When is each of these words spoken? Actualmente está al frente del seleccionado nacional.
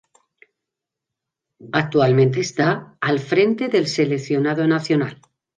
Actualmente 1.73 2.39
está 2.39 2.97
al 3.01 3.19
frente 3.19 3.67
del 3.67 3.85
seleccionado 3.85 4.65
nacional. 4.65 5.21